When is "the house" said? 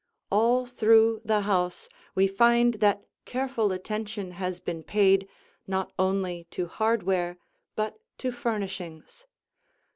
1.23-1.87